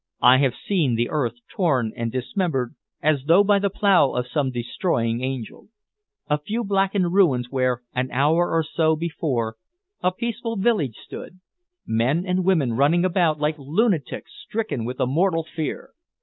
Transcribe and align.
"I 0.23 0.37
have 0.37 0.55
seen 0.55 0.95
the 0.95 1.09
earth 1.11 1.35
torn 1.47 1.93
and 1.95 2.11
dismembered 2.11 2.73
as 3.03 3.25
though 3.25 3.43
by 3.43 3.59
the 3.59 3.69
plough 3.69 4.13
of 4.13 4.25
some 4.25 4.49
destroying 4.49 5.21
angel. 5.21 5.67
A 6.27 6.39
few 6.39 6.63
blackened 6.63 7.13
ruins 7.13 7.51
where, 7.51 7.83
an 7.93 8.09
hour 8.09 8.49
or 8.49 8.63
so 8.63 8.95
before, 8.95 9.57
a 10.01 10.11
peaceful 10.11 10.55
village 10.55 10.95
stood; 10.95 11.39
men 11.85 12.25
and 12.25 12.43
women 12.43 12.73
running 12.73 13.05
about 13.05 13.39
like 13.39 13.59
lunatics 13.59 14.31
stricken 14.33 14.85
with 14.85 14.99
a 14.99 15.05
mortal 15.05 15.43
fear. 15.43 15.91